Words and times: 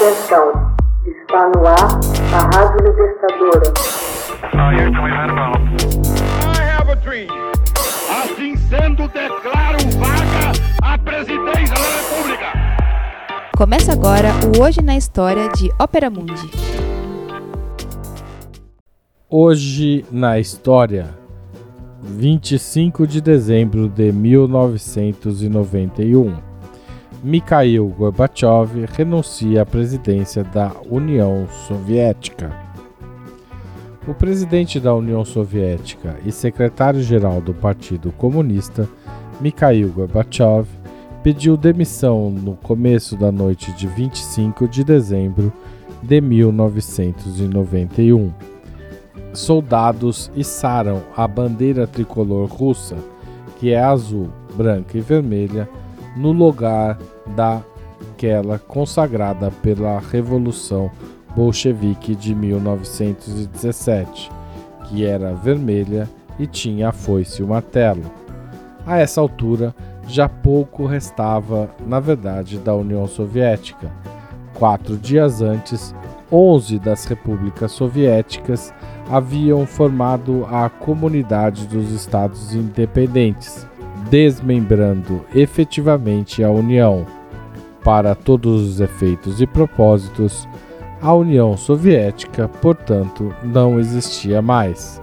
Atenção, 0.00 0.48
está 1.04 1.52
no 1.54 1.60
ar 1.66 2.00
a 2.32 2.40
Rádio 2.56 2.80
Libertadora. 2.86 3.68
Assim 8.08 8.56
sendo, 8.56 9.06
declaro 9.08 9.76
vaga 9.98 10.52
a 10.82 10.96
presidência 10.96 11.74
da 11.74 11.82
República. 11.98 12.46
Começa 13.54 13.92
agora 13.92 14.30
o 14.56 14.62
Hoje 14.62 14.80
na 14.80 14.96
História 14.96 15.50
de 15.50 15.70
Ópera 15.78 16.08
Mundi. 16.08 16.50
Hoje 19.28 20.06
na 20.10 20.40
História, 20.40 21.10
25 22.00 23.06
de 23.06 23.20
dezembro 23.20 23.86
de 23.86 24.10
1991. 24.12 26.49
Mikhail 27.22 27.86
Gorbachev 27.88 28.86
renuncia 28.96 29.60
à 29.60 29.66
presidência 29.66 30.42
da 30.42 30.72
União 30.90 31.46
Soviética. 31.68 32.50
O 34.08 34.14
presidente 34.14 34.80
da 34.80 34.94
União 34.94 35.22
Soviética 35.22 36.16
e 36.24 36.32
secretário-geral 36.32 37.42
do 37.42 37.52
Partido 37.52 38.10
Comunista, 38.12 38.88
Mikhail 39.38 39.90
Gorbachev, 39.90 40.66
pediu 41.22 41.58
demissão 41.58 42.30
no 42.30 42.56
começo 42.56 43.18
da 43.18 43.30
noite 43.30 43.70
de 43.72 43.86
25 43.86 44.66
de 44.66 44.82
dezembro 44.82 45.52
de 46.02 46.22
1991. 46.22 48.32
Soldados 49.34 50.30
içaram 50.34 51.02
a 51.14 51.28
bandeira 51.28 51.86
tricolor 51.86 52.48
russa, 52.48 52.96
que 53.58 53.74
é 53.74 53.82
azul, 53.82 54.30
branca 54.56 54.96
e 54.96 55.02
vermelha, 55.02 55.68
no 56.16 56.32
lugar 56.32 56.98
daquela 57.36 58.58
consagrada 58.58 59.50
pela 59.62 59.98
Revolução 59.98 60.90
Bolchevique 61.34 62.14
de 62.14 62.34
1917, 62.34 64.30
que 64.86 65.04
era 65.04 65.34
vermelha 65.34 66.08
e 66.38 66.46
tinha 66.46 66.88
a 66.88 66.92
foice 66.92 67.40
e 67.40 67.44
o 67.44 67.48
martelo. 67.48 68.02
A 68.86 68.98
essa 68.98 69.20
altura, 69.20 69.74
já 70.06 70.28
pouco 70.28 70.86
restava, 70.86 71.70
na 71.86 72.00
verdade, 72.00 72.58
da 72.58 72.74
União 72.74 73.06
Soviética. 73.06 73.92
Quatro 74.54 74.96
dias 74.96 75.40
antes, 75.40 75.94
11 76.32 76.78
das 76.78 77.04
repúblicas 77.04 77.72
soviéticas 77.72 78.74
haviam 79.10 79.66
formado 79.66 80.46
a 80.50 80.68
Comunidade 80.68 81.66
dos 81.66 81.90
Estados 81.92 82.54
Independentes, 82.54 83.66
desmembrando 84.10 85.24
efetivamente 85.34 86.42
a 86.42 86.50
União. 86.50 87.06
Para 87.82 88.14
todos 88.14 88.68
os 88.68 88.80
efeitos 88.80 89.40
e 89.40 89.46
propósitos, 89.46 90.46
a 91.00 91.14
União 91.14 91.56
Soviética, 91.56 92.46
portanto, 92.60 93.34
não 93.42 93.78
existia 93.80 94.42
mais. 94.42 95.00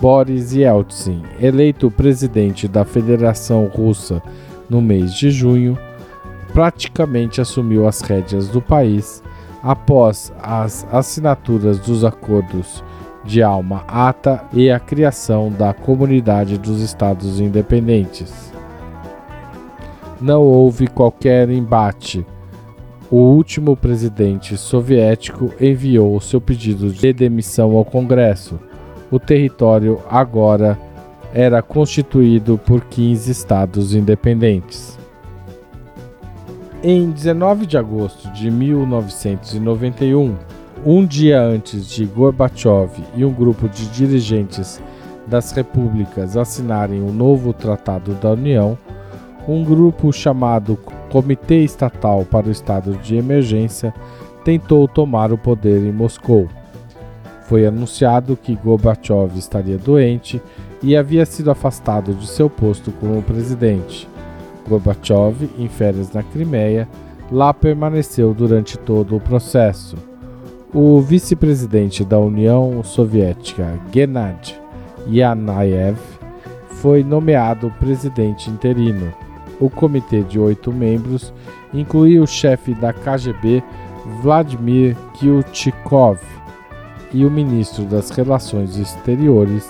Boris 0.00 0.52
Yeltsin, 0.52 1.22
eleito 1.40 1.90
presidente 1.90 2.66
da 2.66 2.84
Federação 2.84 3.66
Russa 3.66 4.20
no 4.68 4.82
mês 4.82 5.14
de 5.14 5.30
junho, 5.30 5.78
praticamente 6.52 7.40
assumiu 7.40 7.86
as 7.86 8.00
rédeas 8.00 8.48
do 8.48 8.60
país 8.60 9.22
após 9.62 10.32
as 10.42 10.86
assinaturas 10.92 11.78
dos 11.78 12.04
acordos 12.04 12.82
de 13.26 13.42
Alma 13.42 13.84
Ata 13.88 14.44
e 14.52 14.70
a 14.70 14.78
criação 14.78 15.50
da 15.50 15.74
Comunidade 15.74 16.56
dos 16.56 16.80
Estados 16.80 17.40
Independentes. 17.40 18.52
Não 20.20 20.42
houve 20.42 20.86
qualquer 20.86 21.50
embate. 21.50 22.24
O 23.10 23.16
último 23.16 23.76
presidente 23.76 24.56
soviético 24.56 25.52
enviou 25.60 26.20
seu 26.20 26.40
pedido 26.40 26.90
de 26.90 27.12
demissão 27.12 27.76
ao 27.76 27.84
Congresso. 27.84 28.58
O 29.10 29.18
território 29.18 30.00
agora 30.08 30.78
era 31.34 31.60
constituído 31.62 32.56
por 32.58 32.84
15 32.84 33.30
estados 33.30 33.94
independentes. 33.94 34.98
Em 36.82 37.10
19 37.10 37.66
de 37.66 37.76
agosto 37.76 38.30
de 38.32 38.50
1991, 38.50 40.34
um 40.88 41.04
dia 41.04 41.42
antes 41.42 41.88
de 41.90 42.04
Gorbachev 42.06 42.92
e 43.16 43.24
um 43.24 43.32
grupo 43.32 43.68
de 43.68 43.86
dirigentes 43.86 44.80
das 45.26 45.50
repúblicas 45.50 46.36
assinarem 46.36 47.02
o 47.02 47.12
novo 47.12 47.52
Tratado 47.52 48.14
da 48.14 48.30
União, 48.30 48.78
um 49.48 49.64
grupo 49.64 50.12
chamado 50.12 50.78
Comitê 51.10 51.64
Estatal 51.64 52.24
para 52.24 52.46
o 52.46 52.52
Estado 52.52 52.96
de 52.98 53.16
Emergência 53.16 53.92
tentou 54.44 54.86
tomar 54.86 55.32
o 55.32 55.38
poder 55.38 55.82
em 55.82 55.90
Moscou. 55.90 56.46
Foi 57.48 57.66
anunciado 57.66 58.36
que 58.36 58.54
Gorbachev 58.54 59.36
estaria 59.36 59.78
doente 59.78 60.40
e 60.80 60.96
havia 60.96 61.26
sido 61.26 61.50
afastado 61.50 62.14
de 62.14 62.28
seu 62.28 62.48
posto 62.48 62.92
como 62.92 63.20
presidente. 63.22 64.08
Gorbachev, 64.68 65.50
em 65.58 65.68
férias 65.68 66.12
na 66.12 66.22
Crimeia, 66.22 66.88
lá 67.32 67.52
permaneceu 67.52 68.32
durante 68.32 68.78
todo 68.78 69.16
o 69.16 69.20
processo. 69.20 69.96
O 70.78 71.00
vice-presidente 71.00 72.04
da 72.04 72.18
União 72.18 72.84
Soviética, 72.84 73.80
Gennady 73.90 74.60
Yanayev, 75.08 75.96
foi 76.68 77.02
nomeado 77.02 77.72
presidente 77.80 78.50
interino. 78.50 79.10
O 79.58 79.70
comitê 79.70 80.20
de 80.20 80.38
oito 80.38 80.70
membros 80.70 81.32
incluía 81.72 82.22
o 82.22 82.26
chefe 82.26 82.74
da 82.74 82.92
KGB, 82.92 83.64
Vladimir 84.20 84.94
Kilchikov, 85.14 86.18
e 87.10 87.24
o 87.24 87.30
ministro 87.30 87.84
das 87.86 88.10
Relações 88.10 88.76
Exteriores, 88.76 89.66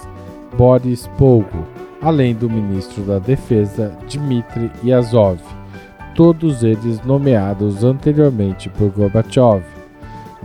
Boris 0.59 1.07
Pogo, 1.17 1.69
além 2.03 2.35
do 2.35 2.51
ministro 2.51 3.05
da 3.05 3.21
Defesa, 3.21 3.97
Dmitry 4.11 4.73
Yazov, 4.85 5.39
todos 6.17 6.65
eles 6.65 7.01
nomeados 7.05 7.85
anteriormente 7.85 8.69
por 8.71 8.91
Gorbachev 8.91 9.76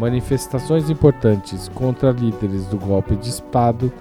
manifestações 0.01 0.89
importantes 0.89 1.69
contra 1.69 2.09
líderes 2.09 2.65
do 2.65 2.77
golpe 2.77 3.15
de 3.15 3.29
Estado 3.29 3.93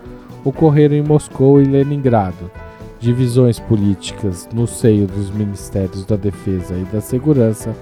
ocorreram 0.43 0.97
em 0.97 1.03
Moscou 1.03 1.61
e 1.61 1.65
Leningrado. 1.67 2.51
Divisões 2.99 3.61
políticas 3.61 4.49
no 4.51 4.67
seio 4.67 5.07
dos 5.07 5.31
Ministérios 5.31 6.07
da 6.07 6.17
Defesa 6.17 6.75
e 6.75 6.85
da 6.85 7.03
Segurança 7.03 7.77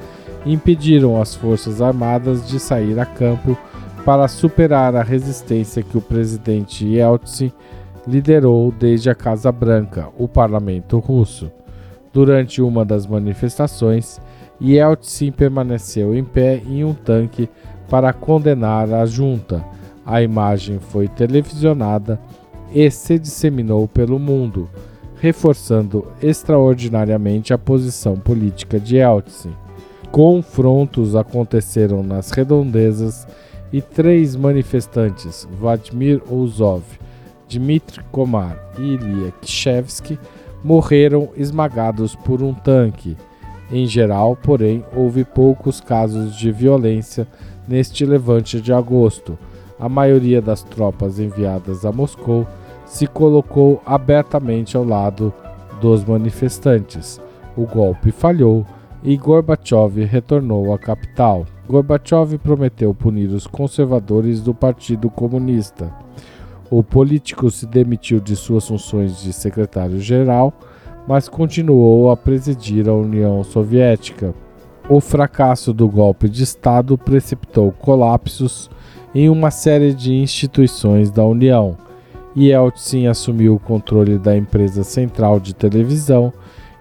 impediram 0.45 1.21
as 1.21 1.37
Forças 1.37 1.81
Armadas 1.81 2.49
de 2.49 2.59
sair 2.59 2.99
a 2.99 3.07
campo 3.07 3.57
para 4.05 4.27
superar 4.27 4.97
a 4.97 5.03
resistência 5.03 5.83
que 5.83 5.97
o 5.97 6.01
presidente 6.01 6.85
Yeltsin 6.87 7.53
liderou 8.05 8.73
desde 8.73 9.11
a 9.11 9.15
Casa 9.15 9.53
Branca, 9.53 10.09
o 10.19 10.27
parlamento 10.27 10.99
russo. 10.99 11.53
Durante 12.13 12.61
uma 12.61 12.85
das 12.85 13.07
manifestações, 13.07 14.21
Yeltsin 14.61 15.31
permaneceu 15.31 16.17
em 16.17 16.25
pé 16.25 16.61
em 16.67 16.83
um 16.83 16.95
tanque 16.95 17.49
para 17.89 18.13
condenar 18.13 18.93
a 18.93 19.05
junta. 19.07 19.65
A 20.05 20.23
imagem 20.23 20.79
foi 20.79 21.09
televisionada 21.09 22.21
e 22.73 22.91
se 22.91 23.19
disseminou 23.19 23.89
pelo 23.89 24.19
mundo, 24.19 24.69
reforçando 25.17 26.07
extraordinariamente 26.23 27.53
a 27.53 27.59
posição 27.59 28.17
política 28.17 28.79
de 28.79 28.97
Yeltsin. 28.97 29.53
Confrontos 30.11 31.15
aconteceram 31.15 32.03
nas 32.03 32.31
redondezas 32.31 33.27
e 33.73 33.83
três 33.83 34.35
manifestantes, 34.35 35.47
Vladimir 35.59 36.23
Ouzov, 36.31 36.83
Dmitry 37.49 38.03
Komar 38.11 38.57
e 38.79 38.95
Ilya 38.95 39.33
Kishevsky, 39.43 40.19
morreram 40.65 41.29
esmagados 41.37 42.15
por 42.15 42.43
um 42.43 42.55
tanque. 42.55 43.17
Em 43.71 43.87
geral, 43.87 44.35
porém, 44.35 44.83
houve 44.97 45.25
poucos 45.25 45.81
casos 45.81 46.35
de 46.37 46.51
violência 46.51 47.27
neste 47.69 48.05
levante 48.07 48.61
de 48.61 48.73
agosto. 48.73 49.39
A 49.79 49.89
maioria 49.89 50.41
das 50.41 50.63
tropas 50.63 51.21
enviadas 51.21 51.85
a 51.85 51.93
Moscou 51.93 52.47
se 52.85 53.07
colocou 53.07 53.81
abertamente 53.85 54.77
ao 54.77 54.85
lado 54.85 55.33
dos 55.81 56.05
manifestantes. 56.05 57.21
O 57.57 57.67
golpe 57.67 58.11
falhou 58.11 58.67
e 59.03 59.17
Gorbachev 59.17 60.05
retornou 60.05 60.73
à 60.73 60.79
capital. 60.79 61.47
Gorbachev 61.69 62.39
prometeu 62.39 62.95
punir 62.95 63.29
os 63.29 63.47
conservadores 63.47 64.41
do 64.41 64.55
Partido 64.55 65.11
Comunista. 65.11 65.93
O 66.71 66.83
político 66.83 67.51
se 67.51 67.67
demitiu 67.67 68.21
de 68.21 68.35
suas 68.35 68.67
funções 68.67 69.23
de 69.23 69.33
secretário-geral, 69.33 70.53
mas 71.07 71.29
continuou 71.29 72.11
a 72.11 72.17
presidir 72.17 72.89
a 72.89 72.93
União 72.93 73.43
Soviética. 73.45 74.35
O 74.91 75.01
fracasso 75.01 75.75
do 75.75 75.87
golpe 75.87 76.31
de 76.31 76.43
Estado 76.43 76.97
precipitou 76.97 77.71
colapsos 77.71 78.71
em 79.15 79.29
uma 79.29 79.51
série 79.51 79.93
de 79.93 80.15
instituições 80.15 81.11
da 81.11 81.23
União. 81.27 81.77
Yeltsin 82.35 83.07
assumiu 83.07 83.57
o 83.57 83.59
controle 83.59 84.17
da 84.17 84.35
empresa 84.35 84.83
central 84.83 85.39
de 85.39 85.55
televisão 85.55 86.33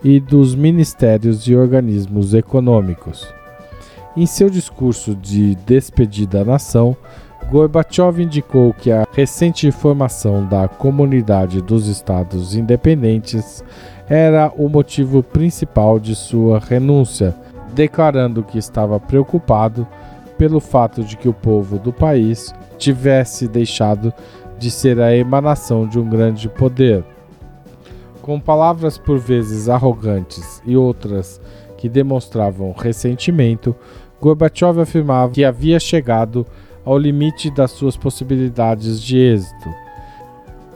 e 0.02 0.22
dos 0.22 0.56
ministérios 0.56 1.48
e 1.48 1.56
organismos 1.56 2.34
econômicos. 2.34 3.28
Em 4.16 4.26
seu 4.26 4.50
discurso 4.50 5.14
de 5.14 5.56
despedida 5.56 6.44
à 6.44 6.46
nação, 6.46 6.96
Gorbachev 7.52 8.22
indicou 8.22 8.74
que 8.74 8.90
a 8.90 9.06
recente 9.12 9.70
formação 9.70 10.46
da 10.48 10.68
Comunidade 10.70 11.62
dos 11.62 11.88
Estados 11.88 12.56
Independentes 12.56 13.64
era 14.08 14.50
o 14.56 14.70
motivo 14.70 15.22
principal 15.22 16.00
de 16.00 16.16
sua 16.16 16.60
renúncia, 16.60 17.36
declarando 17.78 18.42
que 18.42 18.58
estava 18.58 19.00
preocupado 19.00 19.88
pelo 20.36 20.60
fato 20.60 21.04
de 21.04 21.16
que 21.16 21.30
o 21.30 21.34
povo 21.34 21.78
do 21.78 21.94
país 21.94 22.52
tivesse 22.76 23.48
deixado 23.48 24.12
de 24.58 24.72
ser 24.72 25.00
a 25.00 25.16
emanação 25.16 25.88
de 25.88 26.00
um 26.00 26.10
grande 26.10 26.50
poder. 26.50 27.04
Com 28.20 28.40
palavras 28.40 28.98
por 28.98 29.20
vezes 29.20 29.70
arrogantes 29.70 30.60
e 30.66 30.76
outras 30.76 31.40
que 31.78 31.88
demonstravam 31.88 32.74
ressentimento, 32.76 33.76
Gorbachev 34.20 34.82
afirmava 34.82 35.34
que 35.34 35.46
havia 35.46 35.80
chegado 35.80 36.48
ao 36.84 36.98
limite 36.98 37.52
das 37.52 37.70
suas 37.70 37.96
possibilidades 37.96 39.00
de 39.00 39.20
êxito. 39.20 39.70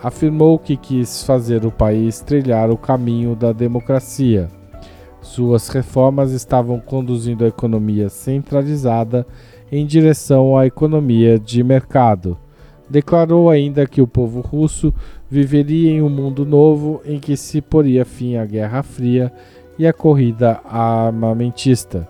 Afirmou 0.03 0.59
que 0.59 0.77
quis 0.77 1.23
fazer 1.23 1.65
o 1.65 1.71
país 1.71 2.21
trilhar 2.21 2.69
o 2.69 2.77
caminho 2.77 3.35
da 3.35 3.51
democracia. 3.51 4.60
Suas 5.31 5.69
reformas 5.69 6.33
estavam 6.33 6.77
conduzindo 6.77 7.45
a 7.45 7.47
economia 7.47 8.09
centralizada 8.09 9.25
em 9.71 9.85
direção 9.85 10.57
à 10.57 10.67
economia 10.67 11.39
de 11.39 11.63
mercado. 11.63 12.37
Declarou 12.89 13.49
ainda 13.49 13.87
que 13.87 14.01
o 14.01 14.07
povo 14.07 14.41
russo 14.41 14.93
viveria 15.29 15.89
em 15.89 16.01
um 16.01 16.09
mundo 16.09 16.45
novo 16.45 16.99
em 17.05 17.17
que 17.17 17.37
se 17.37 17.61
poria 17.61 18.03
fim 18.03 18.35
à 18.35 18.45
Guerra 18.45 18.83
Fria 18.83 19.31
e 19.79 19.87
à 19.87 19.93
corrida 19.93 20.59
armamentista. 20.65 22.05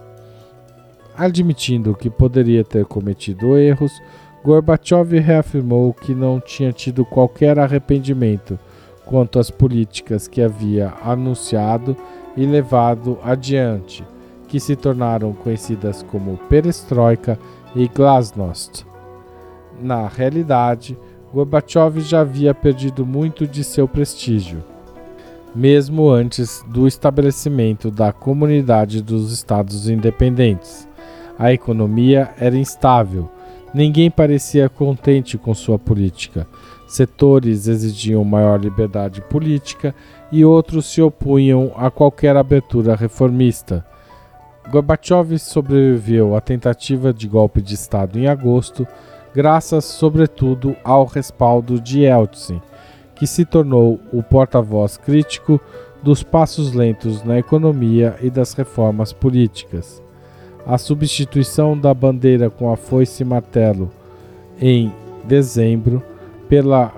Admitindo 1.16 1.94
que 1.94 2.10
poderia 2.10 2.64
ter 2.64 2.86
cometido 2.86 3.56
erros, 3.56 4.02
Gorbachev 4.44 5.20
reafirmou 5.20 5.94
que 5.94 6.16
não 6.16 6.40
tinha 6.40 6.74
tido 6.74 7.06
qualquer 7.06 7.60
arrependimento 7.60 8.58
quanto 9.06 9.40
às 9.40 9.50
políticas 9.50 10.28
que 10.28 10.42
havia 10.42 10.94
anunciado 11.04 11.96
e 12.36 12.46
levado 12.46 13.18
adiante, 13.24 14.04
que 14.48 14.60
se 14.60 14.76
tornaram 14.76 15.34
conhecidas 15.34 16.04
como 16.04 16.38
perestroika 16.50 17.38
e 17.76 17.88
glasnost. 17.88 18.86
Na 19.82 20.08
realidade, 20.08 20.98
Gorbachev 21.34 22.02
já 22.02 22.22
havia 22.22 22.54
perdido 22.54 23.06
muito 23.06 23.48
de 23.48 23.64
seu 23.64 23.88
prestígio, 23.88 24.64
mesmo 25.56 26.10
antes 26.10 26.64
do 26.68 26.88
estabelecimento 26.88 27.90
da 27.90 28.12
Comunidade 28.12 29.02
dos 29.02 29.32
Estados 29.32 29.90
Independentes. 29.90 30.88
A 31.40 31.52
economia 31.52 32.32
era 32.38 32.58
instável, 32.58 33.30
ninguém 33.74 34.12
parecia 34.12 34.70
contente 34.70 35.38
com 35.38 35.54
sua 35.54 35.80
política. 35.80 36.46
Setores 36.92 37.70
exigiam 37.70 38.22
maior 38.26 38.60
liberdade 38.60 39.22
política 39.22 39.96
e 40.30 40.44
outros 40.44 40.88
se 40.88 41.02
opunham 41.02 41.72
a 41.78 41.90
qualquer 41.90 42.36
abertura 42.36 42.98
reformista. 42.98 43.86
Gorbachev 44.70 45.40
sobreviveu 45.40 46.36
à 46.36 46.42
tentativa 46.42 47.14
de 47.14 47.30
golpe 47.30 47.62
de 47.62 47.76
Estado 47.76 48.20
em 48.20 48.28
agosto, 48.28 48.86
graças 49.34 49.86
sobretudo 49.86 50.76
ao 50.84 51.06
respaldo 51.06 51.80
de 51.80 52.02
Yeltsin, 52.02 52.62
que 53.16 53.26
se 53.26 53.46
tornou 53.46 53.98
o 54.12 54.22
porta-voz 54.22 54.98
crítico 54.98 55.62
dos 56.04 56.24
passos 56.24 56.74
lentos 56.74 57.24
na 57.24 57.40
economia 57.40 58.18
e 58.22 58.30
das 58.30 58.52
reformas 58.52 59.14
políticas 59.14 60.04
a 60.66 60.78
substituição 60.78 61.78
da 61.78 61.94
bandeira 61.94 62.50
com 62.50 62.70
a 62.70 62.76
foice 62.76 63.24
e 63.24 63.26
martelo 63.26 63.90
em 64.60 64.94
dezembro 65.24 66.04
pela 66.52 66.92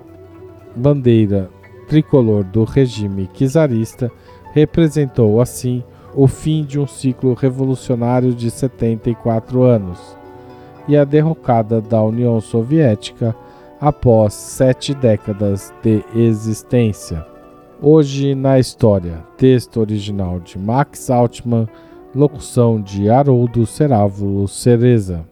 bandeira 0.75 1.47
tricolor 1.87 2.43
do 2.43 2.63
regime 2.63 3.29
czarista 3.35 4.11
representou 4.51 5.39
assim 5.39 5.83
o 6.15 6.25
fim 6.27 6.63
de 6.63 6.79
um 6.79 6.87
ciclo 6.87 7.35
revolucionário 7.35 8.33
de 8.33 8.49
74 8.49 9.61
anos 9.61 10.17
e 10.87 10.97
a 10.97 11.03
derrocada 11.03 11.79
da 11.79 12.01
União 12.01 12.41
Soviética 12.41 13.35
após 13.79 14.33
sete 14.33 14.91
décadas 14.95 15.71
de 15.83 16.03
existência. 16.15 17.23
Hoje 17.79 18.33
na 18.33 18.57
História, 18.57 19.23
texto 19.37 19.79
original 19.79 20.39
de 20.39 20.57
Max 20.57 21.11
Altman 21.11 21.67
Locução 22.15 22.81
de 22.81 23.07
Haroldo 23.07 23.67
Cerávulo 23.67 24.47
Cereza. 24.47 25.31